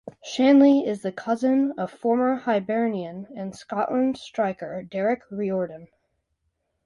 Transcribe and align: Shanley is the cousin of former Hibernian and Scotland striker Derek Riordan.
Shanley 0.23 0.87
is 0.87 1.03
the 1.03 1.11
cousin 1.11 1.73
of 1.77 1.91
former 1.91 2.35
Hibernian 2.35 3.27
and 3.35 3.55
Scotland 3.55 4.17
striker 4.17 4.81
Derek 4.81 5.21
Riordan. 5.29 5.89